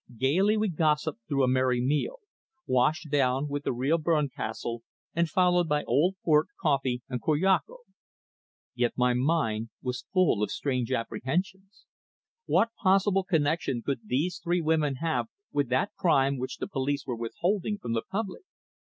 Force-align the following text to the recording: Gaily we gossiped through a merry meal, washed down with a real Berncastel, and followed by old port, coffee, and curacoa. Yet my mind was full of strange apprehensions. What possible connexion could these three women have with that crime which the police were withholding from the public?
Gaily 0.17 0.57
we 0.57 0.67
gossiped 0.69 1.19
through 1.27 1.43
a 1.43 1.47
merry 1.47 1.79
meal, 1.79 2.21
washed 2.65 3.11
down 3.11 3.47
with 3.47 3.67
a 3.67 3.71
real 3.71 3.99
Berncastel, 3.99 4.79
and 5.13 5.29
followed 5.29 5.69
by 5.69 5.83
old 5.83 6.15
port, 6.25 6.47
coffee, 6.59 7.03
and 7.07 7.21
curacoa. 7.21 7.77
Yet 8.73 8.93
my 8.97 9.13
mind 9.13 9.69
was 9.83 10.07
full 10.11 10.41
of 10.41 10.49
strange 10.49 10.91
apprehensions. 10.91 11.85
What 12.47 12.69
possible 12.81 13.23
connexion 13.23 13.83
could 13.83 13.99
these 14.05 14.39
three 14.43 14.59
women 14.59 14.95
have 14.95 15.27
with 15.51 15.69
that 15.69 15.91
crime 15.95 16.39
which 16.39 16.57
the 16.57 16.67
police 16.67 17.05
were 17.05 17.15
withholding 17.15 17.77
from 17.77 17.93
the 17.93 18.01
public? 18.01 18.41